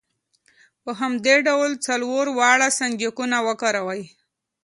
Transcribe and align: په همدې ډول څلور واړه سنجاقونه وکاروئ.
په 0.83 0.91
همدې 1.01 1.35
ډول 1.47 1.71
څلور 1.87 2.25
واړه 2.37 2.69
سنجاقونه 2.79 3.37
وکاروئ. 3.47 4.01